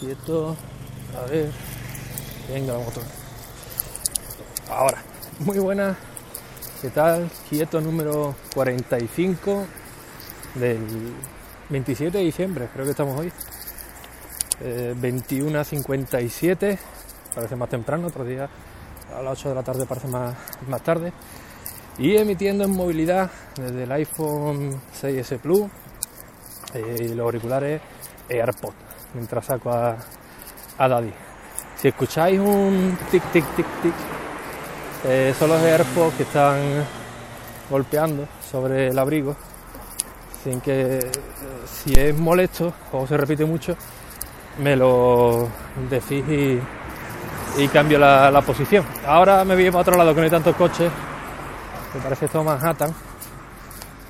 [0.00, 0.56] Quieto,
[1.14, 1.50] a ver,
[2.48, 3.02] venga la moto.
[4.70, 5.02] Ahora,
[5.40, 5.94] muy buena,
[6.80, 7.30] ¿qué tal?
[7.50, 9.66] Quieto número 45
[10.54, 11.12] del
[11.68, 13.30] 27 de diciembre, creo que estamos hoy.
[14.62, 16.78] Eh, 21 a 57,
[17.34, 18.48] parece más temprano, otro día
[19.14, 20.34] a las 8 de la tarde parece más,
[20.66, 21.12] más tarde.
[21.98, 25.70] Y emitiendo en movilidad desde el iPhone 6S Plus
[26.72, 27.82] eh, y los auriculares
[28.30, 28.72] AirPod,
[29.14, 29.96] mientras saco a,
[30.78, 31.12] a Daddy.
[31.76, 33.94] Si escucháis un tic tic tic tic,
[35.06, 36.58] eh, son los AirPods que están
[37.70, 39.34] golpeando sobre el abrigo,
[40.44, 41.00] sin que
[41.64, 43.76] si es molesto o se repite mucho,
[44.58, 45.48] me lo
[45.88, 48.84] decís y, cambio la, la posición.
[49.06, 50.90] Ahora me voy para otro lado que no hay tantos coches,
[51.94, 52.94] me parece todo Manhattan,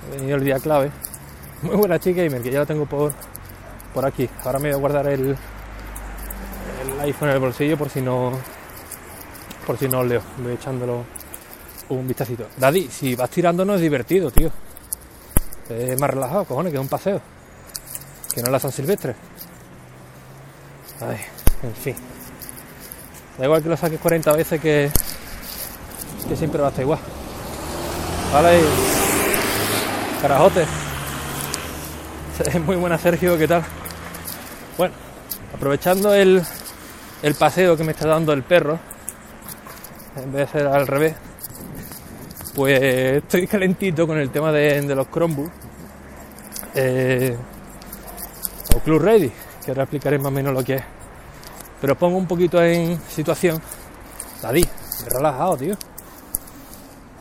[0.08, 0.90] he venido el día clave.
[1.62, 3.12] Muy buena chica gamer, que ya la tengo por,
[3.92, 4.28] por aquí.
[4.44, 8.32] Ahora me voy a guardar el, el iPhone en el bolsillo por si no
[9.66, 10.22] por si no os leo.
[10.38, 11.04] Voy echándolo
[11.90, 12.46] un vistacito.
[12.56, 14.50] Daddy, si vas tirando no es divertido, tío.
[15.68, 17.20] Es más relajado, cojones, que es un paseo.
[18.34, 19.14] Que no es la San Silvestre.
[21.00, 21.18] Ay,
[21.62, 21.96] en fin.
[23.38, 24.90] Da igual que lo saques 40 veces que,
[26.28, 26.98] que siempre va a estar igual.
[28.32, 28.60] Vale,
[30.20, 30.66] carajote.
[32.66, 33.64] Muy buena Sergio, ¿qué tal?
[34.80, 34.94] Bueno,
[35.54, 36.42] aprovechando el,
[37.38, 38.78] paseo que me está dando el perro,
[40.16, 41.16] en vez de ser al revés,
[42.54, 45.52] pues estoy calentito con el tema de, los Chromebooks
[46.76, 47.36] eh,
[48.74, 49.30] o Club Ready,
[49.62, 50.84] que ahora explicaré más o menos lo que es.
[51.78, 53.60] Pero pongo un poquito en situación.
[54.50, 55.76] Me he relajado, tío.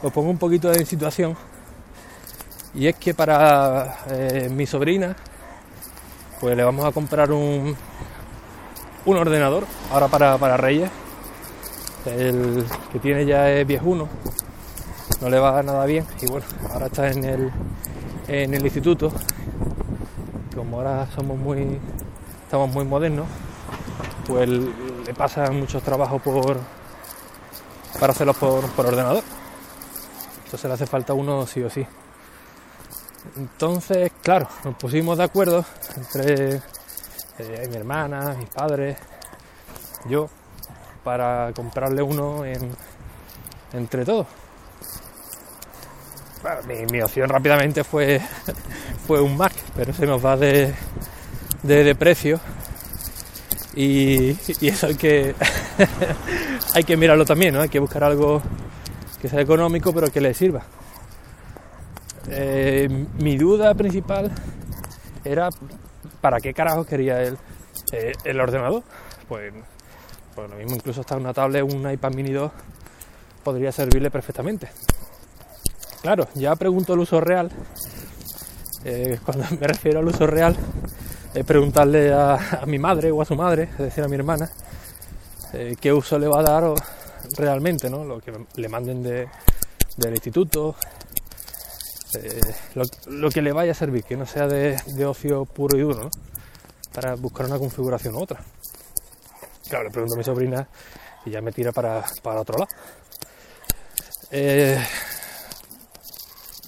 [0.01, 1.35] Os pongo un poquito en situación.
[2.73, 5.13] Y es que para eh, mi sobrina,
[6.39, 7.75] pues le vamos a comprar un,
[9.05, 10.89] un ordenador, ahora para, para Reyes.
[12.05, 14.07] El que tiene ya es viejuno,
[15.21, 16.05] no le va nada bien.
[16.21, 17.51] Y bueno, ahora está en el,
[18.27, 19.11] en el instituto.
[20.55, 21.79] Como ahora somos muy,
[22.43, 23.27] estamos muy modernos,
[24.27, 26.57] pues le pasan muchos trabajos por,
[27.99, 29.23] para hacerlos por, por ordenador.
[30.45, 31.85] Entonces le hace falta uno sí o sí.
[33.35, 35.65] Entonces, claro, nos pusimos de acuerdo
[35.95, 36.61] entre
[37.39, 38.97] eh, mi hermana, mis padres,
[40.09, 40.29] yo,
[41.03, 42.75] para comprarle uno en,
[43.73, 44.27] entre todos.
[46.89, 48.21] Mi, opción rápidamente fue,
[49.07, 50.73] fue un Mac, pero se nos va de,
[51.63, 52.39] de, de precio
[53.75, 54.31] y,
[54.61, 55.35] y, eso hay que,
[56.75, 57.61] hay que mirarlo también, ¿no?
[57.61, 58.41] Hay que buscar algo
[59.21, 60.63] que sea económico pero que le sirva.
[62.31, 64.31] Eh, mi duda principal
[65.23, 65.49] era
[66.21, 67.37] para qué carajos quería él
[67.91, 68.83] eh, el ordenador.
[69.27, 69.53] Pues,
[70.35, 72.51] pues lo mismo, incluso hasta una tablet, un iPad mini 2
[73.43, 74.69] podría servirle perfectamente.
[76.01, 77.51] Claro, ya pregunto el uso real.
[78.85, 80.55] Eh, cuando me refiero al uso real,
[81.33, 84.49] es preguntarle a, mi madre o a su madre, es decir, a mi hermana,
[85.81, 86.73] qué uso le va a dar
[87.37, 88.03] realmente, ¿no?
[88.03, 89.27] Lo que le manden de,
[89.97, 90.75] del instituto,
[92.15, 92.41] eh,
[93.07, 96.09] lo, que le vaya a servir, que no sea de, de ocio puro y duro.
[96.93, 98.41] Para buscar una configuración u otra.
[99.69, 100.67] Claro, le pregunto a mi sobrina
[101.25, 102.71] y ya me tira para, para otro lado.
[104.31, 104.83] Eh,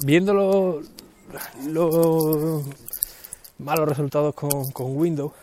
[0.03, 0.85] viendo los
[1.66, 2.63] lo
[3.59, 5.34] malos resultados con, con Windows,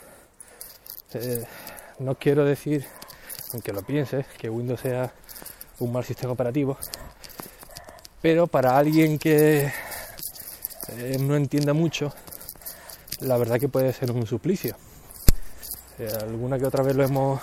[1.14, 1.44] eh,
[1.98, 2.86] no quiero decir
[3.52, 5.12] aunque lo pienses, que Windows sea
[5.78, 6.76] un mal sistema operativo.
[8.20, 9.72] Pero para alguien que
[11.20, 12.12] no entienda mucho,
[13.20, 14.76] la verdad que puede ser un suplicio.
[15.98, 17.40] Eh, alguna que otra vez lo hemos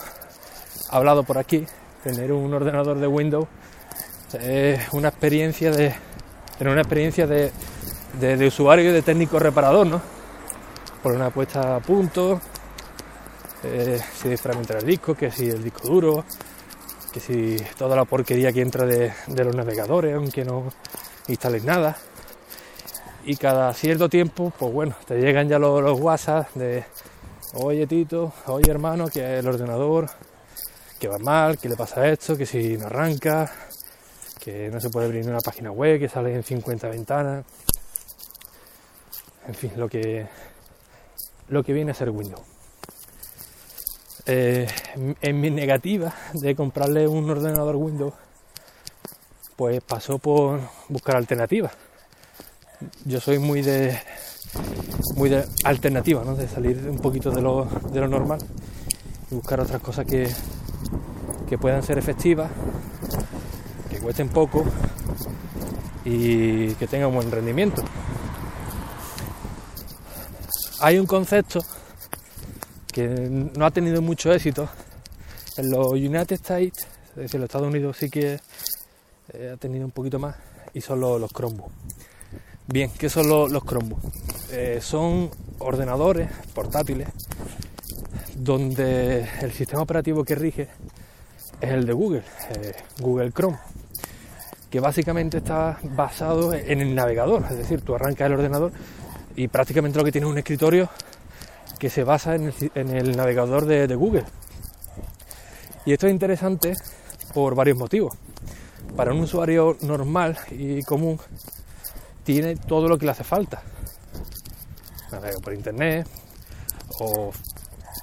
[0.90, 1.66] hablado por aquí,
[2.04, 3.48] tener un ordenador de Windows
[4.42, 5.96] es una experiencia de
[6.62, 7.52] una experiencia de,
[8.20, 10.02] de, usuario y de técnico reparador, ¿no?
[11.04, 12.40] Por una puesta a punto,
[13.64, 16.24] eh, si desfragmentar el disco, que si el disco duro,
[17.12, 20.72] que si toda la porquería que entra de, de los navegadores, aunque no
[21.28, 21.98] instales nada.
[23.28, 26.86] Y cada cierto tiempo, pues bueno, te llegan ya los, WhatsApp de
[27.54, 30.08] oye Tito, oye hermano, que el ordenador,
[31.00, 33.52] que va mal, que le pasa esto, que si no arranca,
[34.40, 37.46] que no se puede abrir una página web, que sale en 50 ventanas.
[39.48, 40.28] En fin, lo que,
[41.50, 42.44] lo que viene a ser Windows.
[44.28, 44.68] Eh,
[45.22, 48.14] en mi negativa de comprarle un ordenador Windows,
[49.56, 51.85] pues pasó por buscar alternativas.
[53.06, 53.98] Yo soy muy de
[55.16, 56.36] muy de alternativa, ¿no?
[56.36, 58.40] de salir un poquito de lo, de lo normal
[59.32, 60.30] y buscar otras cosas que,
[61.48, 62.52] que puedan ser efectivas,
[63.90, 64.64] que cuesten poco
[66.04, 67.84] y que tengan buen rendimiento.
[70.82, 71.62] Hay un concepto
[72.92, 74.70] que no ha tenido mucho éxito
[75.58, 78.40] en los United States, es decir, los Estados Unidos sí que
[79.34, 80.36] eh, ha tenido un poquito más,
[80.74, 81.32] y son los, los.
[82.68, 84.52] Bien, ¿qué son los, Chromebooks?
[84.52, 85.30] Eh, son
[85.60, 87.08] ordenadores portátiles
[88.36, 90.68] donde el sistema operativo que rige
[91.62, 92.24] es el de Google,
[92.56, 93.60] eh, Google Chrome,
[94.72, 98.72] que básicamente está basado en el navegador, es decir, tú arrancas el ordenador
[99.36, 100.90] y prácticamente lo que tiene es un escritorio
[101.78, 104.26] que se basa en el, navegador de, Google.
[105.86, 106.74] Y esto es interesante
[107.32, 108.18] por varios motivos.
[108.96, 111.20] Para un usuario normal y común
[112.26, 113.62] tiene todo lo que le hace falta.
[115.42, 116.06] Por internet,
[117.00, 117.32] o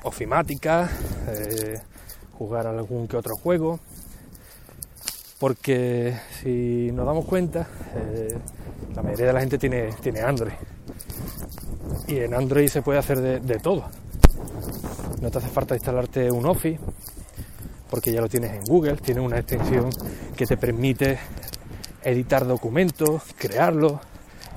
[0.04, 0.88] ofimática,
[1.28, 1.78] eh,
[2.38, 3.80] jugar algún que otro juego.
[5.38, 8.38] Porque si nos damos cuenta, eh,
[8.94, 10.52] la mayoría de la gente tiene, tiene Android
[12.06, 13.84] y en Android se puede hacer de, todo.
[15.20, 16.78] No te hace falta instalarte un Office
[17.90, 19.90] porque ya lo tienes en Google, tiene una extensión
[20.36, 21.18] que te permite
[22.02, 24.00] editar documentos, crearlo,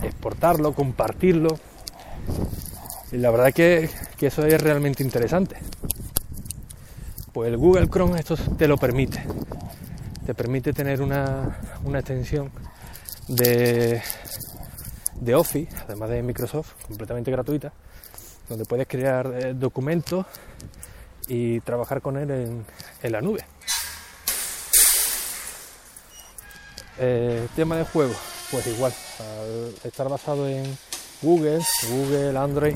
[0.04, 1.58] exportarlo, compartirlo.
[3.12, 5.58] Y la verdad que, que eso es realmente interesante.
[7.34, 9.24] Pues el Google Chrome esto te lo permite.
[10.26, 12.52] Te permite tener una, una extensión
[13.28, 14.02] de
[15.20, 17.72] de Office, además de Microsoft, completamente gratuita,
[18.50, 20.26] donde puedes crear eh, documentos
[21.28, 22.30] y trabajar con él
[23.02, 23.46] en, la nube.
[26.98, 28.14] Eh, tema de juego,
[28.52, 30.78] pues igual, al estar basado en
[31.22, 32.76] Google, Google, Android,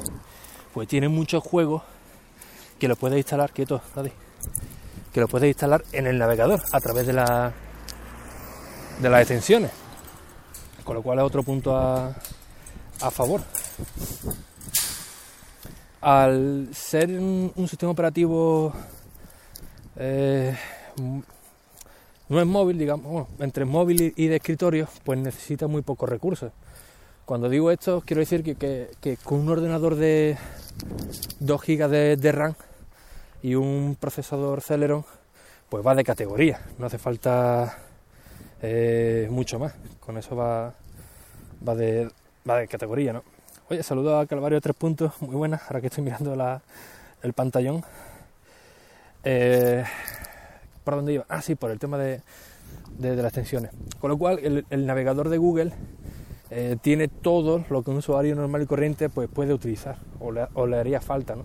[0.73, 1.83] pues tiene muchos juegos
[2.79, 3.81] que lo puedes instalar, quieto,
[5.13, 7.53] que lo puedes instalar en el navegador a través de la
[8.99, 9.71] de las extensiones.
[10.83, 12.13] Con lo cual es otro punto a,
[13.11, 13.41] favor.
[16.01, 18.73] Al ser un, sistema operativo
[19.95, 20.55] eh,
[22.29, 26.51] no es móvil, digamos, entre móvil y de escritorio, pues necesita muy pocos recursos.
[27.25, 30.37] Cuando digo esto, quiero decir que, con un ordenador de
[31.39, 32.55] 2 GB de, RAM
[33.43, 35.05] y un procesador Celeron,
[35.69, 37.77] pues va de categoría, no hace falta
[38.61, 39.73] eh, mucho más.
[39.99, 40.73] Con eso va,
[41.67, 42.09] va, de,
[42.49, 43.23] va de categoría, ¿no?
[43.69, 46.61] Oye, saludo a Calvario tres puntos, muy buenas, ahora que estoy mirando la,
[47.21, 47.83] el pantallón.
[49.23, 49.83] Eh,
[50.89, 51.25] ¿Por dónde iba?
[51.29, 52.21] Ah, sí, por el tema de,
[52.97, 53.69] de, las extensiones.
[54.01, 55.71] Con lo cual, el, navegador de Google
[56.49, 60.47] eh, tiene todo lo que un usuario normal y corriente pues, puede utilizar o le,
[60.55, 61.43] o le haría falta, ¿no?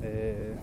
[0.00, 0.54] Eh,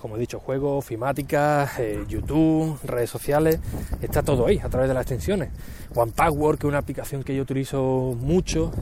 [0.00, 3.60] como he dicho, juegos, ofimáticas, eh, YouTube, redes sociales,
[4.02, 5.50] está todo ahí a través de las extensiones.
[5.94, 8.72] One Password, que es una aplicación que yo utilizo mucho,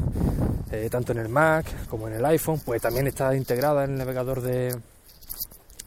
[0.90, 4.40] tanto en el Mac como en el iPhone, pues también está integrada en el navegador
[4.40, 4.75] de,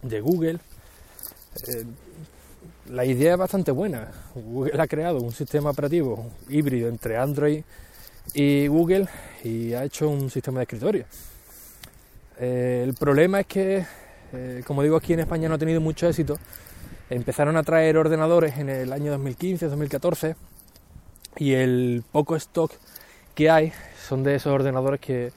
[0.03, 0.59] de Google.
[2.89, 4.11] La idea es bastante buena.
[4.35, 7.63] Google ha creado un sistema operativo híbrido entre Android
[8.33, 9.07] y Google
[9.43, 11.05] y ha hecho un sistema de escritorio.
[12.39, 13.85] el problema es que
[14.33, 16.37] eh, como digo, aquí en España no ha tenido mucho éxito.
[17.09, 20.35] Empezaron a traer ordenadores en el año 2015-2014
[21.37, 22.71] y el poco stock
[23.35, 23.71] que hay
[24.07, 25.31] son de esos ordenadores que,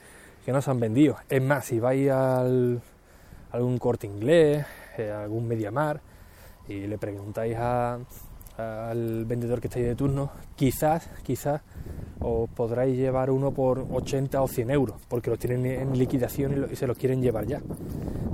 [0.45, 1.17] que no se han vendido.
[1.29, 2.81] Es más, si vais al,
[3.51, 4.65] algún corte inglés,
[4.97, 6.01] eh, algún Mediamar
[6.67, 11.61] y le preguntáis al vendedor que está ahí de turno, quizás, quizás
[12.19, 16.75] os podráis llevar uno por 80 o 100 euros, porque los tienen en liquidación y,
[16.75, 17.61] se los quieren llevar ya.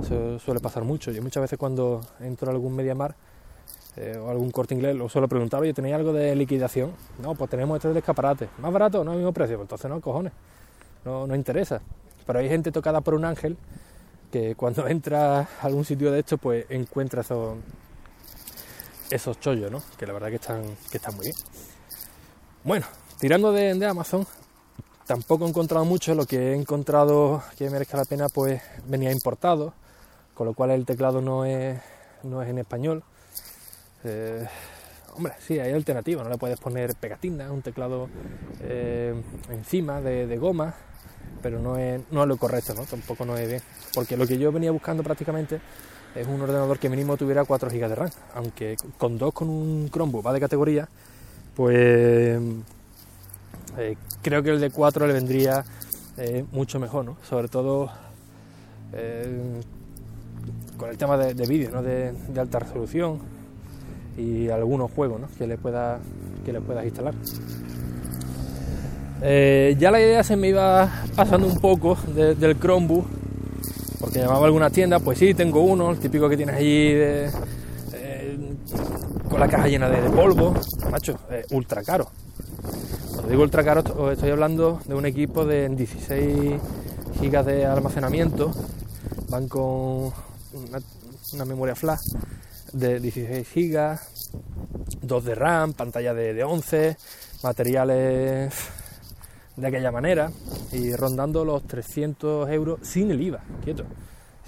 [0.02, 1.10] Eso suele pasar mucho.
[1.10, 3.14] Yo muchas veces cuando entro a algún Mediamar
[3.96, 6.92] eh, o algún corte inglés, lo suelo preguntar, oye, ¿tenéis algo de liquidación?
[7.22, 8.48] No, pues tenemos este de escaparate.
[8.58, 9.02] ¿Más barato?
[9.02, 9.56] No, al mismo precio.
[9.56, 10.32] Pues entonces no, cojones.
[11.04, 11.80] No, no interesa.
[12.26, 13.56] Pero hay gente tocada por un ángel
[14.30, 17.56] que cuando entra a algún sitio de esto, pues encuentra esos,
[19.10, 19.82] esos chollos, ¿no?
[19.96, 21.36] Que la verdad que están, que están muy bien.
[22.64, 22.86] Bueno,
[23.18, 24.24] Tirando de, Amazon,
[25.04, 26.14] tampoco he encontrado mucho.
[26.14, 29.74] Lo que he encontrado que merezca la pena, pues venía importado
[30.34, 31.80] con lo cual el teclado no es,
[32.22, 33.02] no es en español.
[34.04, 34.46] Eh,
[35.16, 38.08] hombre, sí, hay alternativas, no le puedes poner pegatina, un teclado
[38.60, 40.76] eh, encima de, goma,
[41.42, 42.84] pero no es, no es lo correcto, ¿no?
[42.84, 43.62] Tampoco no es bien.
[43.94, 45.60] Porque lo que yo venía buscando prácticamente
[46.14, 49.88] es un ordenador que mínimo tuviera 4 GB de RAM, aunque con dos con un
[49.90, 50.88] Chromebook va de categoría,
[51.54, 52.40] pues
[53.78, 55.64] eh, creo que el de 4 le vendría
[56.16, 57.16] eh, mucho mejor, ¿no?
[57.28, 57.90] Sobre todo
[58.92, 59.60] eh,
[60.76, 61.82] con el tema de, vídeo, ¿no?
[61.82, 63.18] De, alta resolución
[64.16, 65.28] y algunos juegos, ¿no?
[65.36, 66.00] Que le pueda
[66.44, 67.14] que le puedas instalar.
[69.20, 73.06] ya la idea se me iba pasando un poco del Chromebook,
[74.00, 76.92] porque llamaba a algunas tiendas, pues sí, tengo uno, el típico que tienes allí
[79.28, 80.54] con la caja llena de, polvo,
[80.90, 81.18] macho,
[81.50, 82.10] ultra caro.
[83.28, 86.60] Digo ultra caro, estoy hablando de un equipo de 16
[87.20, 88.52] GB de almacenamiento,
[89.28, 90.12] van con
[91.34, 92.14] una, memoria flash
[92.72, 93.98] de 16 GB,
[95.02, 96.96] 2 de RAM, pantalla de, 11,
[97.42, 98.54] materiales
[99.58, 100.30] de aquella manera
[100.72, 103.84] y rondando los 300 euros sin el IVA, quieto,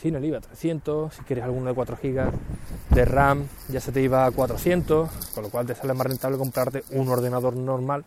[0.00, 2.30] sin el IVA, 300, si quieres alguno de 4 GB
[2.90, 6.38] de RAM ya se te iba a 400, con lo cual te sale más rentable
[6.38, 8.04] comprarte un ordenador normal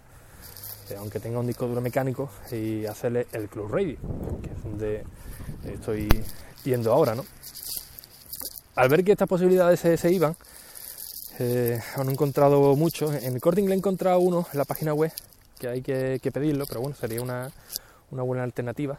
[0.90, 3.98] eh, aunque tenga un disco duro mecánico, y hacerle el Club Ready,
[4.42, 5.04] que es donde
[5.66, 6.10] estoy
[6.64, 7.26] yendo ahora, ¿no?
[8.76, 10.36] Al ver que estas posibilidades se, iban,
[11.40, 13.14] eh, han encontrado muchos.
[13.24, 15.12] En el Cording le he encontrado uno en la página web,
[15.60, 17.52] que hay que, pedirlo, pero bueno, sería una,
[18.10, 18.98] buena alternativa.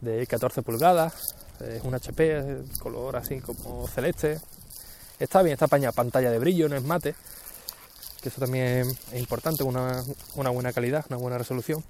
[0.00, 1.14] De 14 pulgadas,
[1.60, 4.38] es un HP, color así como celeste.
[5.18, 7.14] Está bien, está pantalla de brillo, no es mate
[8.24, 10.02] que eso también es importante, una,
[10.34, 11.84] buena calidad, una buena resolución,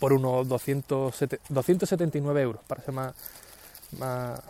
[0.00, 3.14] por unos 279 euros, para ser más,
[3.96, 4.40] más,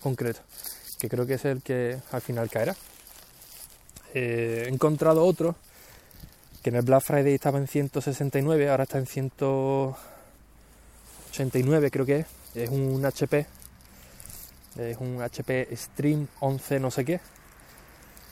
[0.00, 0.38] concreto,
[1.00, 2.76] que creo que es el que al final caerá.
[4.14, 5.56] Eh, he encontrado otro
[6.68, 12.26] que en el Black Friday estaba en 169, ahora está en 189 creo que es,
[12.54, 13.46] es un HP,
[14.76, 17.20] es un HP Stream 11 no sé qué,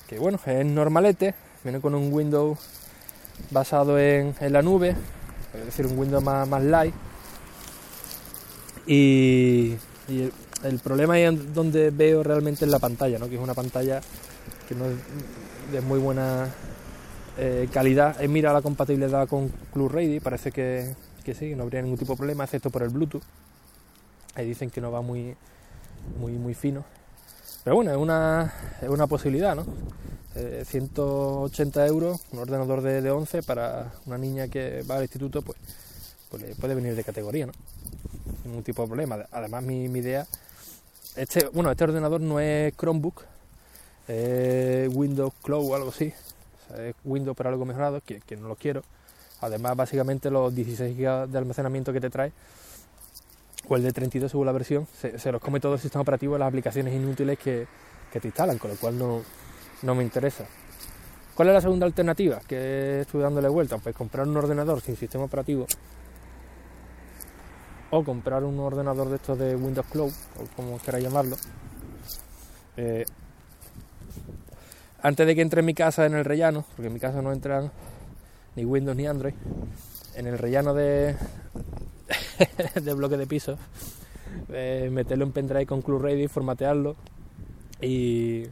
[0.06, 2.58] que bueno, es normalete, viene con un Windows
[3.50, 4.94] basado en, la nube,
[5.54, 6.94] es decir, un Windows más, más light.
[8.86, 9.76] Y,
[10.62, 13.30] el, problema es donde veo realmente en la pantalla, ¿no?
[13.30, 14.02] que es una pantalla
[14.68, 14.96] que no es
[15.72, 16.52] de muy buena
[17.38, 18.22] eh, calidad.
[18.22, 22.12] He mirado la compatibilidad con Club Ready, parece que, que sí, no habría ningún tipo
[22.12, 23.22] de problema, excepto por el Bluetooth.
[24.34, 25.36] Ahí dicen que no va muy,
[26.18, 26.84] muy, muy fino.
[27.62, 29.66] Pero bueno, es una, es una posibilidad, ¿no?
[30.64, 35.58] 180 eh, euros, un ordenador de, 11 para una niña que va al instituto, pues,
[36.30, 37.52] pues puede venir de categoría, ¿no?
[38.44, 39.26] Ningún tipo de problema.
[39.30, 40.26] Además, mi, idea,
[41.16, 43.24] este, bueno, este ordenador no es Chromebook,
[44.08, 46.12] Windows Cloud o algo así,
[46.78, 48.82] es Windows para algo mejorado, que, no lo quiero.
[49.40, 52.32] Además, básicamente los 16 GB de almacenamiento que te trae,
[53.68, 56.48] o el de 32 según la versión, se, los come todo el sistema operativo las
[56.48, 57.66] aplicaciones inútiles que,
[58.12, 60.46] que te instalan, con lo cual no, me interesa.
[61.34, 63.76] ¿Cuál es la segunda alternativa que estoy dándole vuelta?
[63.78, 65.66] Pues comprar un ordenador sin sistema operativo
[67.90, 71.36] o comprar un ordenador de estos de Windows Cloud, o como quiera llamarlo.
[72.76, 73.04] Eh,
[75.02, 77.32] antes de que entre en mi casa en el rellano, porque en mi casa no
[77.32, 77.70] entran
[78.54, 79.34] ni Windows ni Android,
[80.14, 81.16] en el rellano de,
[82.82, 83.58] de bloque de piso,
[84.52, 86.96] eh, meterlo en pendrive con Club Ready, formatearlo
[87.80, 88.46] y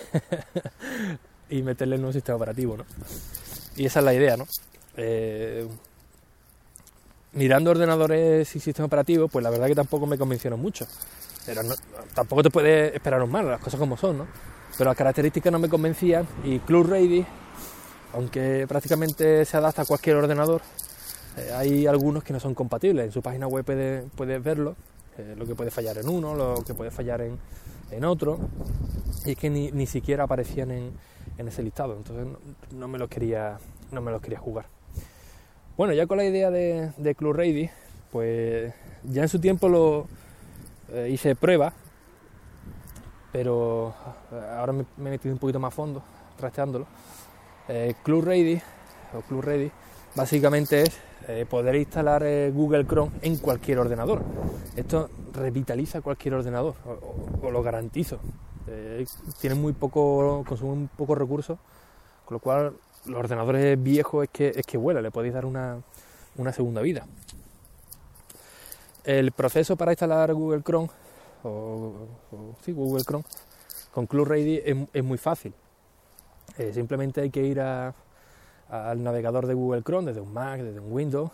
[1.50, 2.84] y meterle en un sistema operativo, ¿no?
[3.76, 4.46] Y esa es la idea, ¿no?
[4.96, 5.66] Eh,
[7.32, 10.86] mirando ordenadores y sistemas operativos, pues la verdad que tampoco me convencionó mucho.
[11.44, 11.62] Pero
[12.14, 14.26] tampoco te puedes esperar un mal, las cosas como son, ¿no?
[14.78, 17.24] Pero las características no me convencían y Club Ready,
[18.14, 20.62] aunque prácticamente se adapta a cualquier ordenador,
[21.36, 23.06] eh, hay algunos que no son compatibles.
[23.06, 24.76] En su página web puedes, verlo,
[25.18, 27.38] eh, lo que puede fallar en uno, lo que puede fallar en,
[27.90, 28.38] en otro,
[29.24, 30.90] y es que ni, ni siquiera aparecían en,
[31.38, 32.26] en, ese listado, entonces
[32.72, 33.58] no, me los quería,
[33.90, 34.66] no me los quería jugar.
[35.76, 37.70] Bueno, ya con la idea de, de Club Ready,
[38.10, 38.72] pues
[39.04, 40.06] ya en su tiempo lo
[40.92, 41.72] eh, hice prueba,
[43.32, 43.94] pero
[44.30, 46.02] eh, ahora me, he metido un poquito más a fondo,
[46.36, 46.86] trasteándolo.
[47.68, 48.60] Eh, Ready,
[49.16, 49.70] o Club
[50.14, 52.22] básicamente es poder instalar
[52.52, 54.22] Google Chrome en cualquier ordenador.
[54.76, 56.74] Esto revitaliza cualquier ordenador,
[57.42, 58.18] o, lo garantizo.
[58.66, 59.04] Eh,
[59.40, 61.58] tienen muy poco, consumen muy pocos recursos,
[62.24, 62.74] con lo cual
[63.06, 65.78] los ordenadores viejos es que, es que vuela, le podéis dar una,
[66.36, 67.06] una segunda vida.
[69.04, 70.88] El proceso para instalar Google Chrome
[71.44, 72.08] o,
[72.64, 73.24] sí, Google Chrome,
[73.92, 75.52] con Club Ready es, muy fácil.
[76.58, 80.92] Eh, simplemente hay que ir al navegador de Google Chrome desde un Mac, desde un
[80.92, 81.30] Windows,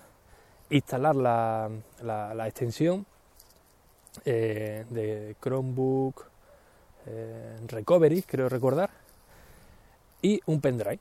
[0.70, 3.06] instalar la, extensión
[4.24, 6.26] eh, de Chromebook
[7.06, 8.90] eh, Recovery, creo recordar,
[10.22, 11.00] y un pendrive.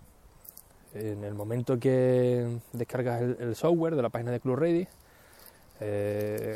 [0.94, 4.88] En el momento que descargas el, software de la página de Club Ready,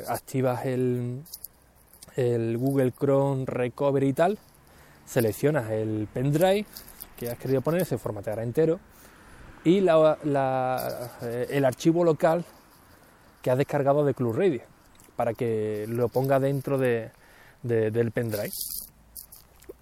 [0.08, 1.22] activas el,
[2.16, 4.38] el Google Chrome Recovery y tal,
[5.06, 6.66] seleccionas el pendrive
[7.18, 8.80] que has querido poner, se formateará entero,
[9.64, 12.44] y eh, el archivo local
[13.42, 14.62] que has descargado de Club
[15.16, 17.12] para que lo ponga dentro de,
[17.62, 18.52] del pendrive.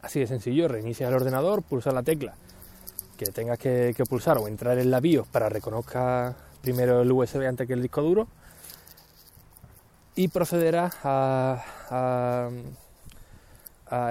[0.01, 2.35] Así de sencillo, reinicia el ordenador, pulsa la tecla
[3.19, 7.67] que tengas que, pulsar o entrar en la BIOS para reconozca primero el USB antes
[7.67, 8.29] que el disco duro
[10.15, 12.49] y procederás a,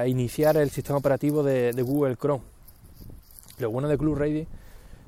[0.07, 2.45] iniciar el sistema operativo de, Google Chrome.
[3.59, 4.47] Lo bueno de Club Ready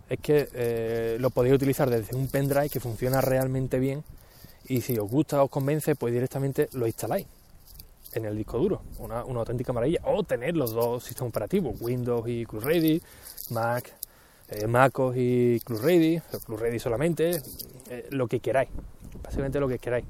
[0.09, 4.03] es que eh, lo podéis utilizar desde un pendrive que funciona realmente bien
[4.67, 7.27] y si os gusta, os convence, pues directamente lo instaláis
[8.13, 10.01] en el disco duro, una, auténtica maravilla.
[10.05, 13.03] O tener los dos sistemas operativos, Windows y Club Ready,
[13.51, 13.93] Mac,
[14.49, 17.43] eh, MacOS y Club Ready, Club Ready solamente,
[17.89, 18.69] eh, lo que queráis,
[19.23, 20.05] básicamente lo que queráis.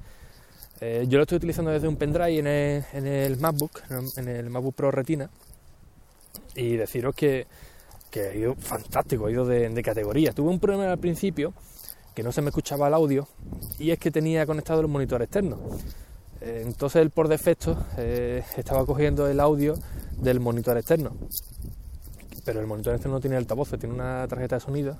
[0.80, 2.38] Eh, yo lo estoy utilizando desde un pendrive
[2.92, 3.82] en el, MacBook,
[4.16, 5.28] en el MacBook Pro Retina,
[6.54, 7.46] y deciros que,
[8.16, 10.32] ha ido fantástico, ha ido de, de categoría.
[10.32, 11.52] Tuve un problema al principio,
[12.14, 13.28] que no se me escuchaba el audio,
[13.78, 15.58] y es que tenía conectado el monitor externo.
[16.40, 19.74] Eh, entonces él por defecto eh, estaba cogiendo el audio
[20.16, 21.12] del monitor externo.
[22.44, 24.96] Pero el monitor externo no tiene altavoz, tiene una tarjeta de sonido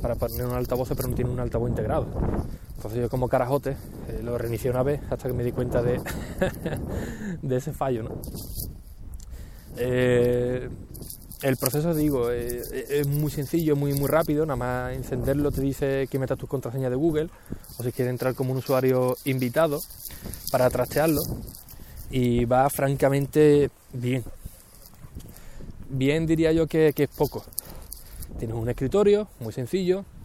[0.00, 2.06] para poner un altavoz, pero no tiene un altavoz integrado.
[2.76, 3.70] Entonces yo como carajote
[4.08, 6.00] eh, lo reinicié una vez hasta que me di cuenta de,
[7.42, 8.02] de ese fallo.
[8.04, 8.20] ¿no?
[11.42, 16.18] el proceso, digo, es muy sencillo, muy muy rápido, nada más encenderlo te dice que
[16.18, 17.28] metas tu contraseña de Google
[17.76, 19.82] o si quieres entrar como un usuario invitado
[20.50, 21.20] para trastearlo
[22.10, 24.24] y va francamente bien.
[25.88, 27.44] Bien diría yo que, es poco.
[28.38, 30.15] Tienes un escritorio muy sencillo, eh,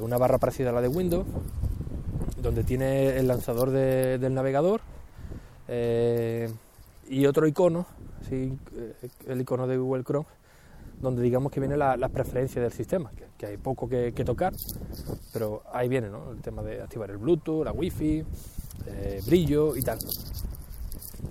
[0.00, 1.26] una barra parecida a la de Windows,
[2.40, 4.80] donde tiene el lanzador del navegador
[5.68, 6.50] eh,
[7.08, 7.86] y otro icono,
[8.30, 8.56] eh,
[9.26, 10.26] el icono de Google Chrome,
[11.00, 14.54] donde digamos que viene las preferencias del sistema, que, hay poco que, tocar,
[15.32, 16.32] pero ahí viene ¿no?
[16.32, 18.24] el tema de activar el Bluetooth, la Wi-Fi,
[18.86, 19.98] eh, brillo y tal.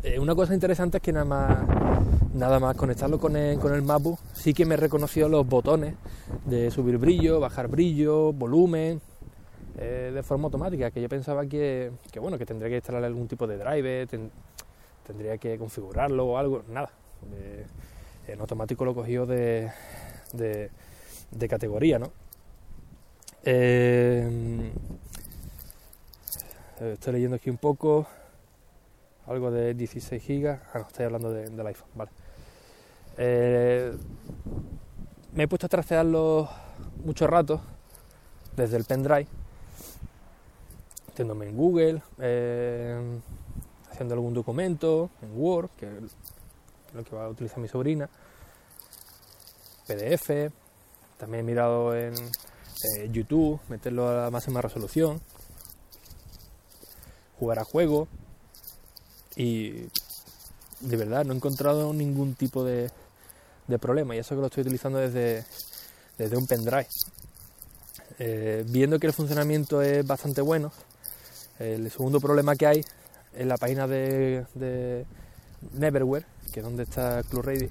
[0.03, 1.67] Eh, una cosa interesante es que nada más,
[2.33, 5.95] nada más conectarlo con el, con el MacBook sí que me reconoció los botones
[6.45, 9.01] de subir brillo, bajar brillo, volumen,
[9.77, 13.47] eh, de forma automática, que yo pensaba que, bueno, que tendría que instalar algún tipo
[13.47, 14.07] de driver,
[15.05, 16.91] tendría que configurarlo o algo, nada
[18.27, 19.71] en automático lo cogió de,
[20.33, 22.11] de, categoría, ¿no?
[23.43, 24.71] Eh,
[26.79, 28.07] estoy leyendo aquí un poco,
[29.27, 32.11] algo de 16 gigas, ah, no, estoy hablando del iPhone, vale.
[33.17, 33.95] Eh,
[35.33, 36.49] me he puesto a trastearlo
[37.03, 37.61] mucho rato
[38.55, 39.27] desde el pendrive,
[41.07, 43.19] metiéndome en Google, eh,
[43.91, 45.89] haciendo algún documento, en Word, que
[46.93, 48.09] lo que va a utilizar mi sobrina,
[49.87, 50.51] PDF,
[51.17, 55.19] también he mirado en eh, YouTube, meterlo a la máxima resolución,
[57.39, 58.07] jugar a juego
[59.35, 59.87] y
[60.79, 62.91] de verdad no he encontrado ningún tipo de,
[63.79, 65.43] problema y eso que lo estoy utilizando desde,
[66.17, 66.87] desde un pendrive.
[68.19, 70.71] Eh, viendo que el funcionamiento es bastante bueno,
[71.59, 72.85] el segundo problema que hay
[73.33, 75.05] en la página de, de
[75.73, 77.67] Neverware que es donde está Club Ready,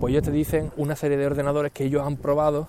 [0.00, 2.66] pues ellos te dicen una serie de ordenadores que ellos han probado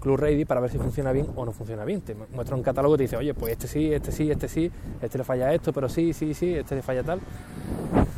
[0.00, 2.00] Club Ready para ver si funciona bien o no funciona bien.
[2.00, 4.70] Te muestra un catálogo y te dice, oye, pues este sí, este sí, este sí,
[5.00, 7.20] este le falla esto, pero sí, sí, sí, este le falla tal.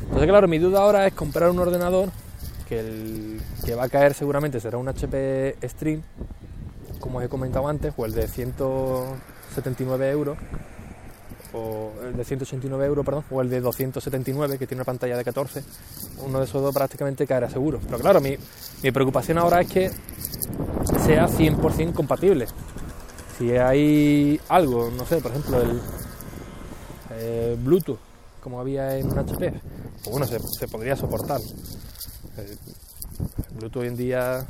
[0.03, 2.11] Entonces, claro, mi duda ahora es comprar un ordenador
[2.69, 6.03] que, el, que va a caer seguramente será un HP Stream,
[7.01, 10.39] como os he comentado antes, o el de 179 euros,
[11.53, 15.25] o el de 189 euros, perdón, o el de 279 que tiene una pantalla de
[15.25, 15.63] 14,
[16.25, 17.81] uno de esos dos prácticamente caerá seguro.
[17.85, 18.37] Pero claro, mi,
[18.91, 19.91] preocupación ahora es que
[21.05, 22.47] sea 100% compatible.
[23.39, 25.81] Si hay algo, no sé, por ejemplo, el
[27.11, 27.99] eh, Bluetooth,
[28.41, 31.41] como había en un HP, pues bueno, se, podría soportar.
[32.37, 34.47] El Bluetooth hoy en día,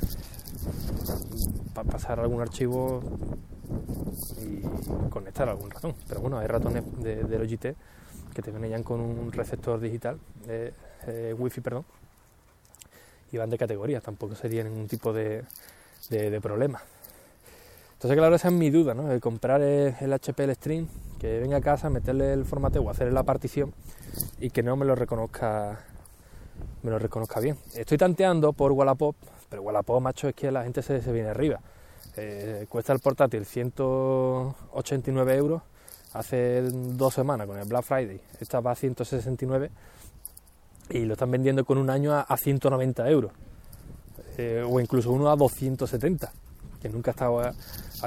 [1.74, 3.02] para pasar algún archivo,
[4.40, 5.94] y conectar algún ratón.
[6.08, 7.76] Pero bueno, hay ratones de, de Logitech
[8.34, 10.18] que te vienen con un receptor digital.
[10.48, 10.72] Eh,
[11.06, 11.84] eh, wifi, perdón,
[13.32, 15.44] y van de categoría, tampoco sería ningún tipo de,
[16.10, 16.82] de, problema.
[17.94, 19.10] Entonces, claro, esa es mi duda, ¿no?
[19.10, 23.12] El comprar el, HP el Stream, que venga a casa, meterle el formateo o hacerle
[23.12, 23.72] la partición
[24.38, 25.86] y que no me lo reconozca
[26.82, 27.56] me lo reconozca bien.
[27.74, 29.14] Estoy tanteando por Wallapop,
[29.48, 31.60] pero Wallapop, macho, es que la gente se, se viene arriba.
[32.16, 35.62] Eh, cuesta el portátil 189 euros
[36.12, 38.20] hace dos semanas con el Black Friday.
[38.38, 39.70] Estaba a 169
[40.90, 43.32] y lo están vendiendo con un año a, 190 euros.
[44.36, 46.32] Eh, o incluso uno a 270,
[46.80, 47.54] que nunca ha estado a,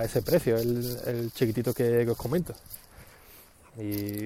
[0.04, 2.54] ese precio, el, chiquitito que, os comento.
[3.78, 4.26] Y,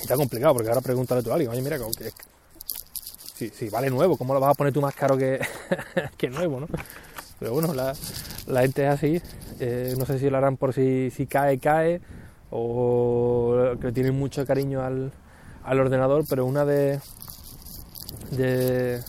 [0.00, 1.78] está complicado porque ahora pregúntale tú a alguien, oye, mira,
[3.34, 5.40] si, si, vale nuevo, ¿cómo lo vas a poner tú más caro que,
[6.16, 6.68] que nuevo, no?
[7.38, 7.94] Pero bueno, la,
[8.62, 9.22] gente es así.
[9.60, 12.00] Eh, no sé si lo harán por si, si cae, cae,
[12.50, 15.12] o que tienen mucho cariño al,
[15.64, 17.00] al ordenador, pero una de,
[18.30, 19.00] de,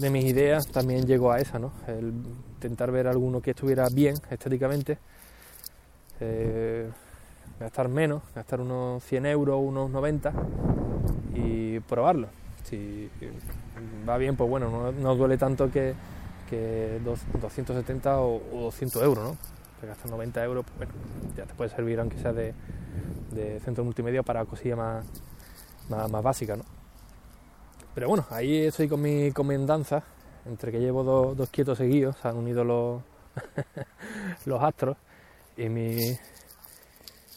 [0.00, 1.72] de, mis ideas también llegó a esa, ¿no?
[1.86, 2.12] El
[2.54, 4.98] intentar ver alguno que estuviera bien estéticamente,
[6.20, 6.88] eh,
[7.58, 10.32] gastar menos, gastar unos 100 euros, unos 90
[11.34, 12.28] y probarlo.
[12.64, 13.08] Si
[14.08, 15.94] va bien, pues bueno, no, no duele tanto que
[16.50, 19.36] que 270 o, 200 euros, ¿no?
[19.80, 20.92] Te gastas 90 euros, pues bueno,
[21.36, 22.52] ya te puede servir aunque sea de,
[23.64, 25.06] centro multimedia para cosillas más,
[25.88, 26.64] más, básicas, ¿no?
[27.94, 30.02] Pero bueno, ahí estoy con mi comendanza,
[30.44, 33.02] entre que llevo dos, quietos seguidos, se han unido los,
[34.44, 34.96] los astros
[35.56, 36.16] y mi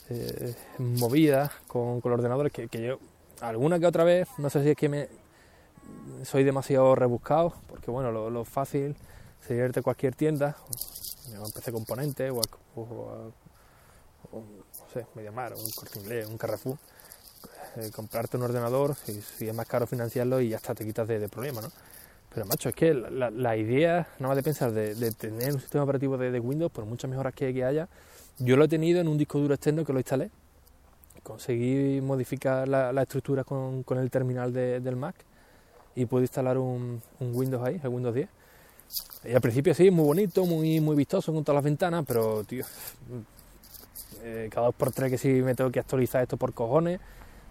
[0.10, 2.99] eh, movida con, con, los ordenadores que, que yo
[3.41, 5.08] alguna que otra vez, no sé si es que me,
[6.24, 8.96] soy demasiado rebuscado, porque bueno, lo, fácil
[9.46, 10.56] sería irte a cualquier tienda,
[11.39, 12.41] un PC Componente o,
[12.76, 13.32] o,
[14.32, 16.78] no sé, Mediamar, un Corte un Carrefour,
[17.78, 21.08] eh, comprarte un ordenador, si, si, es más caro financiarlo y ya está, te quitas
[21.08, 21.69] de, problema, ¿no?
[22.34, 26.17] Pero macho, es que la, idea, nada más de pensar de, tener un sistema operativo
[26.17, 27.88] de, Windows, por muchas mejoras que, haya,
[28.39, 30.32] yo lo he tenido en un disco duro externo que lo instalé,
[31.22, 35.15] conseguí modificar la, estructura con, el terminal del Mac
[35.95, 38.29] y puedo instalar un, Windows ahí, el Windows 10.
[39.25, 42.65] Y al principio sí, muy bonito, muy, muy vistoso con todas las ventanas, pero tío,
[44.23, 46.99] eh, cada dos por tres que si me tengo que actualizar esto por cojones,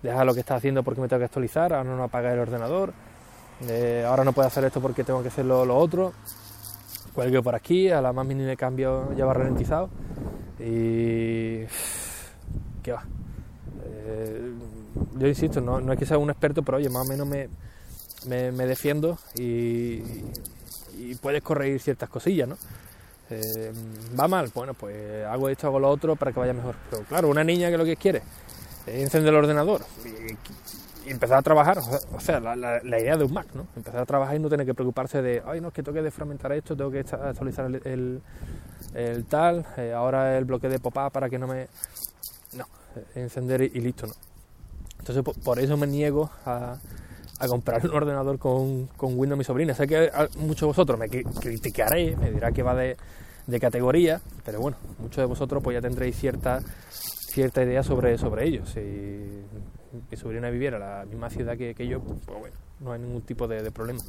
[0.02, 2.92] deja lo que está haciendo porque me tengo que actualizar, ahora no apaga el ordenador,
[3.68, 6.12] eh, ahora no puedo hacer esto porque tengo que hacer lo, otro,
[7.14, 9.90] cuelgue por aquí, a la más mínima cambio ya va ralentizado
[10.60, 11.64] y...
[12.82, 13.04] ¿qué va?
[13.84, 14.52] Eh,
[15.16, 17.48] yo insisto, no, no es que sea un experto, pero oye, más o menos me,
[18.26, 20.02] me, defiendo y,
[21.20, 22.56] puedes corregir ciertas cosillas, ¿no?
[23.30, 23.72] Eh,
[24.18, 26.76] va mal, bueno, pues hago esto, hago lo otro para que vaya mejor.
[26.90, 28.22] Pero claro, una niña que lo que quiere
[28.86, 31.78] es encender el ordenador y, empezar a trabajar,
[32.12, 33.66] o sea, la, idea de un Mac, ¿no?
[33.76, 36.02] Empezar a trabajar y no tener que preocuparse de, ay, no, es que tengo que
[36.02, 38.22] desfragmentar esto, tengo que actualizar el,
[38.94, 41.66] el, tal, eh, ahora el bloque de pop-up para que no me...
[42.52, 42.66] No,
[43.14, 44.14] encender y, listo, ¿no?
[45.00, 46.76] Entonces, por eso me niego a,
[47.42, 49.74] a comprar un ordenador con, con Windows mi sobrina.
[49.74, 52.96] Sé que muchos de vosotros me criticaréis, me dirá que va de,
[53.48, 56.60] de, categoría, pero bueno, muchos de vosotros pues ya tendréis cierta
[57.32, 58.70] cierta idea sobre, sobre ellos.
[58.70, 63.00] Si mi sobrina viviera en la misma ciudad que, que yo, pues bueno, no hay
[63.00, 64.00] ningún tipo de, problema.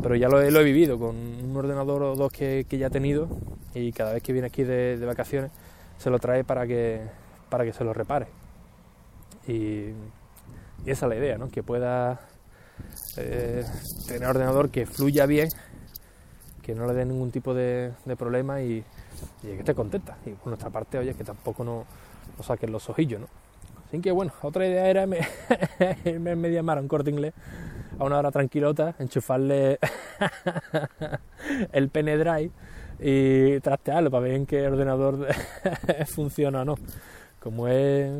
[0.00, 2.86] Pero ya lo he, lo he, vivido con un ordenador o dos que, que, ya
[2.86, 3.28] he tenido
[3.74, 5.50] y cada vez que viene aquí de, de, vacaciones
[5.98, 7.02] se lo trae para que,
[7.50, 8.28] para que se lo repare.
[9.46, 9.90] Y,
[10.84, 11.48] y esa es la idea, ¿no?
[11.48, 12.20] que pueda
[13.16, 13.64] eh,
[14.06, 15.48] tener ordenador que fluya bien,
[16.62, 18.84] que no le dé ningún tipo de, problema y,
[19.42, 20.16] que esté contenta.
[20.24, 21.84] Y por nuestra parte, oye, que tampoco no,
[22.36, 23.28] no saquen los ojillos, ¿no?
[23.88, 25.02] Así que bueno, otra idea era
[26.04, 27.34] irme, en media mar a un corte inglés
[27.98, 29.78] a una hora tranquilota, enchufarle
[31.72, 32.50] el pene drive
[32.98, 35.26] y trastearlo para ver en qué ordenador
[36.06, 36.76] funciona o no.
[37.38, 38.10] Como es,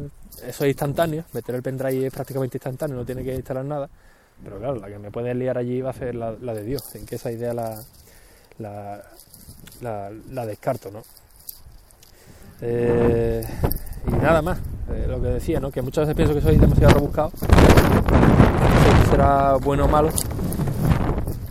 [0.45, 3.89] eso es instantáneo, meter el pendrive es prácticamente instantáneo, no tiene que instalar nada
[4.43, 7.07] pero claro, la que me puede liar allí va a ser la, de Dios, en
[7.07, 7.83] que esa idea la,
[9.81, 11.03] la, descarto, ¿no?
[12.61, 13.45] Eh,
[14.07, 14.59] y nada más,
[14.91, 15.71] eh, lo que decía, ¿no?
[15.71, 20.11] Que muchas veces pienso que soy demasiado rebuscado, no sé si será bueno o malo.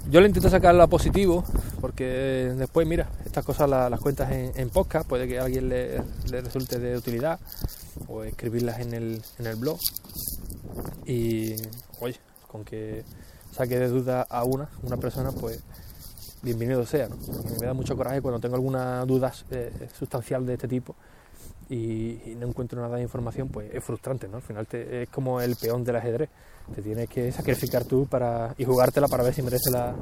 [0.09, 1.45] Yo le intento sacar lo positivo,
[1.79, 6.01] porque después, mira, estas cosas las, cuentas en, en, podcast, puede que a alguien le,
[6.29, 7.39] le, resulte de utilidad,
[8.07, 9.79] o escribirlas en el, en el blog.
[11.05, 11.55] Y,
[12.01, 12.19] oye,
[12.51, 13.03] con que
[13.51, 15.63] saque de duda a una, una persona, pues
[16.41, 17.07] bienvenido sea.
[17.07, 17.15] ¿no?
[17.59, 20.95] Me da mucho coraje cuando tengo alguna duda eh, sustancial de este tipo
[21.69, 24.37] y, no encuentro nada de información, pues es frustrante, ¿no?
[24.37, 26.29] Al final te, es como el peón del ajedrez,
[26.75, 29.95] te tienes que sacrificar tú para, y jugártela para ver si merece la,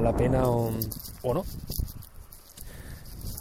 [0.00, 0.72] la, pena o,
[1.22, 1.44] no.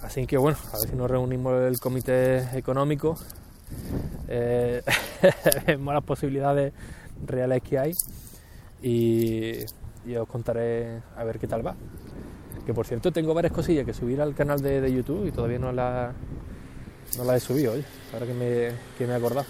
[0.03, 3.17] Así que bueno, a ver si nos reunimos el comité económico,
[4.27, 4.83] eh,
[5.65, 6.73] vemos las posibilidades
[7.25, 7.93] reales que hay
[8.81, 9.59] y,
[10.05, 11.75] y os contaré a ver qué tal va.
[12.65, 15.71] Que por cierto tengo varias cosillas que subir al canal de, YouTube y todavía no
[15.71, 16.13] la,
[17.17, 19.45] no la he subido hoy, ahora que me, que me he acordado.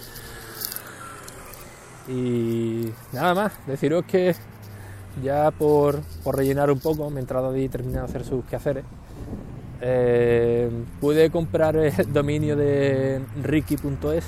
[2.08, 4.34] Y nada más, deciros que
[5.22, 8.84] ya por, rellenar un poco, mientras David termina de hacer sus quehaceres,
[9.80, 14.24] eh, pude comprar el dominio de ricky.es.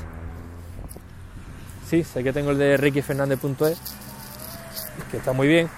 [1.89, 3.81] Sí, sé que tengo el de rickyfernandez.es,
[5.11, 5.69] que está muy bien,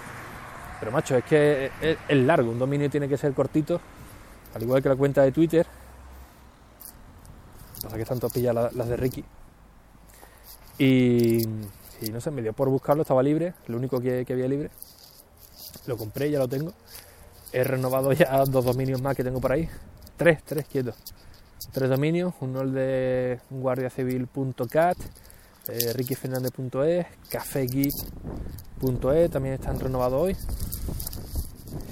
[0.79, 3.79] pero macho, es que es, largo, un dominio tiene que ser cortito,
[4.55, 5.67] al igual que la cuenta de Twitter.
[7.83, 9.23] Pasa que están todas las de Ricky.
[10.79, 11.45] Y,
[12.11, 14.71] no sé, me dio por buscarlo, estaba libre, lo único que, había libre.
[15.85, 16.73] Lo compré, ya lo tengo.
[17.51, 19.69] He renovado ya dos dominios más que tengo por ahí.
[20.17, 20.95] Tres, tres quietos.
[21.71, 24.97] Tres dominios, uno el de guardiacivil.cat,
[25.71, 27.05] eh, rickyfernandez.es,
[29.31, 30.35] también están renovados hoy.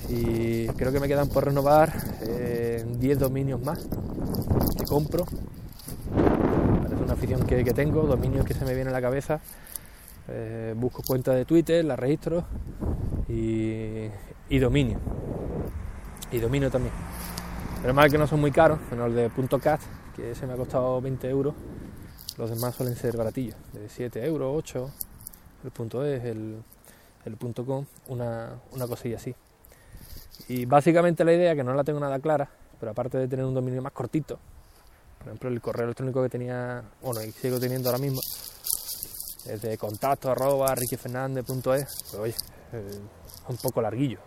[0.10, 3.88] Y creo que me quedan por renovar 10 eh, dominios más
[4.78, 5.26] que compro.
[6.84, 9.40] Parece una afición que, tengo, dominios que se me vienen a la cabeza.
[10.30, 12.46] Eh, busco cuenta de Twitter, la registro
[13.28, 14.08] y,
[14.50, 15.00] y dominio.
[16.32, 16.94] Y dominio también.
[17.82, 19.82] Pero mal que no son muy caros, menos el de .cat,
[20.16, 21.54] que se me ha costado 20 euros
[22.38, 24.92] los demás suelen ser baratillos, de 7 euros, 8,
[25.64, 26.64] el punto es, el,
[27.26, 29.34] el punto com, una, una cosilla así.
[30.48, 33.54] Y básicamente la idea, que no la tengo nada clara, pero aparte de tener un
[33.54, 34.40] dominio más cortito,
[35.18, 38.20] por ejemplo el correo electrónico que tenía, bueno, y sigo teniendo ahora mismo,
[39.48, 42.36] es de contacto arroba rickyfernandez.es, pues oye,
[42.74, 43.02] es
[43.48, 44.20] un poco larguillo,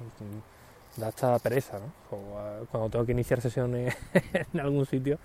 [1.00, 2.66] da hasta pereza, ¿no?
[2.70, 3.96] cuando tengo que iniciar sesiones
[4.52, 5.18] en algún sitio,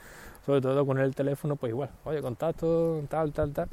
[0.45, 3.67] sobre todo con el teléfono, pues igual, oye, contacto, tal, tal, tal.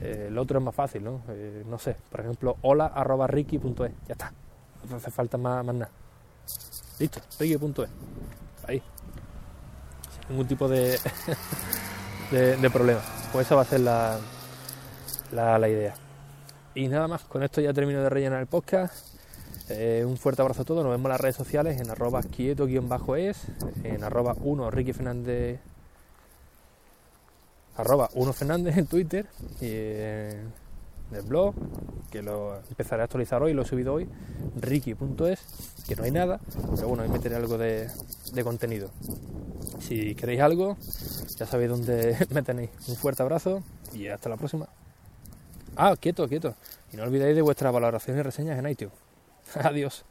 [0.00, 1.22] Eh, el otro es más fácil, ¿no?
[1.28, 4.32] Eh, no sé, por ejemplo, hola arroba ricky.es, ya está,
[4.88, 5.90] no hace falta más, más nada.
[6.98, 7.90] Listo, ricky.es,
[8.66, 8.82] ahí.
[10.10, 10.98] Sin ningún tipo de,
[12.30, 13.00] de, problema.
[13.32, 14.18] Pues esa va a ser la,
[15.32, 15.94] la, la idea.
[16.74, 19.13] Y nada más, con esto ya termino de rellenar el podcast.
[19.68, 23.38] Eh, un fuerte abrazo a todos, nos vemos en las redes sociales en arroba quieto-es,
[23.82, 25.60] en arroba 1 Ricky Fernández
[27.76, 29.26] arroba 1 Fernández en Twitter
[29.60, 30.52] y en
[31.12, 31.54] el blog,
[32.10, 34.08] que lo empezaré a actualizar hoy, lo he subido hoy,
[34.60, 35.40] ricky.es,
[35.86, 36.40] que no hay nada,
[36.74, 37.88] pero bueno, ahí meteré algo de,
[38.32, 38.90] de contenido.
[39.80, 40.76] Si queréis algo,
[41.36, 42.70] ya sabéis dónde me tenéis.
[42.88, 43.62] Un fuerte abrazo
[43.92, 44.68] y hasta la próxima.
[45.76, 46.54] Ah, quieto, quieto.
[46.92, 49.03] Y no olvidéis de vuestras valoraciones y reseñas en iTunes.
[49.62, 50.02] Adiós.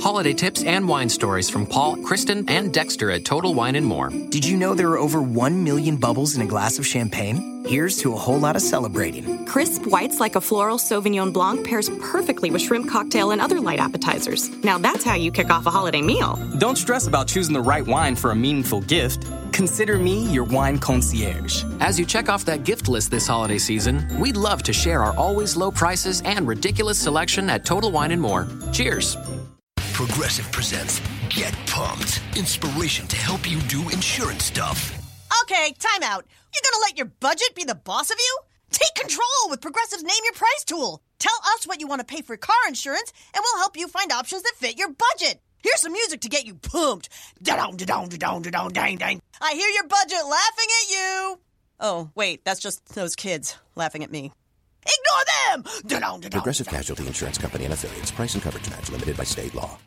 [0.00, 4.08] Holiday tips and wine stories from Paul, Kristen, and Dexter at Total Wine and More.
[4.08, 7.64] Did you know there are over 1 million bubbles in a glass of champagne?
[7.66, 9.44] Here's to a whole lot of celebrating.
[9.46, 13.78] Crisp whites like a floral Sauvignon Blanc pairs perfectly with shrimp cocktail and other light
[13.78, 14.50] appetizers.
[14.64, 16.36] Now that's how you kick off a holiday meal.
[16.58, 19.24] Don't stress about choosing the right wine for a meaningful gift.
[19.52, 21.64] Consider me your wine concierge.
[21.80, 25.14] As you check off that gift list this holiday season, we'd love to share our
[25.16, 28.48] always low prices and ridiculous selection at Total Wine and More.
[28.72, 29.16] Cheers.
[29.92, 32.22] Progressive presents Get Pumped.
[32.36, 34.98] Inspiration to help you do insurance stuff.
[35.42, 36.26] Okay, time out.
[36.54, 38.38] You're gonna let your budget be the boss of you?
[38.70, 41.02] Take control with Progressive's Name Your Price tool.
[41.18, 44.10] Tell us what you want to pay for car insurance, and we'll help you find
[44.10, 45.40] options that fit your budget.
[45.62, 47.08] Here's some music to get you pumped.
[47.42, 49.22] Da-dong, da-dong, da-dong, da-dong, dang, dang.
[49.40, 51.40] I hear your budget laughing at you.
[51.80, 54.32] Oh, wait, that's just those kids laughing at me.
[54.84, 55.24] Ignore
[55.64, 55.82] them!
[55.86, 56.66] Da-dong, da-dong, Progressive.
[56.66, 58.10] Casualty Insurance Company and affiliates.
[58.10, 59.78] Price and coverage match limited by state law.